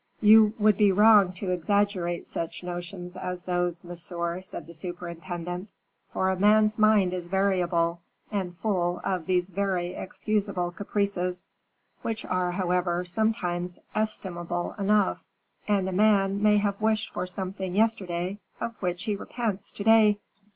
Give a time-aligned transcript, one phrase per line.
[0.19, 5.69] "You would be wrong to exaggerate such notions as those, monsieur," said the superintendent;
[6.11, 8.01] "for a man's mind is variable,
[8.31, 11.47] and full of these very excusable caprices,
[12.01, 15.19] which are, however, sometimes estimable enough;
[15.67, 20.17] and a man may have wished for something yesterday of which he repents to day."